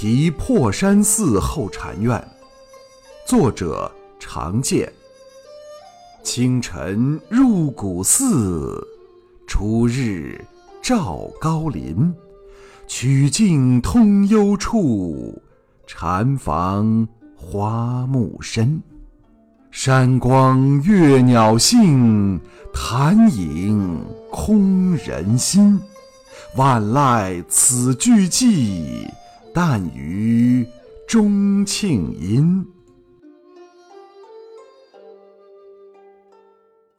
[0.00, 2.26] 题破山寺后禅院，
[3.26, 4.90] 作者常见。
[6.22, 8.82] 清晨入古寺，
[9.46, 10.42] 初日
[10.80, 12.14] 照高林。
[12.86, 15.38] 曲径通幽处，
[15.86, 18.82] 禅房花木深。
[19.70, 22.40] 山光悦鸟性，
[22.72, 25.78] 潭影空人心。
[26.56, 29.06] 万籁此俱寂。
[29.52, 30.66] 但余
[31.06, 32.66] 钟磬音。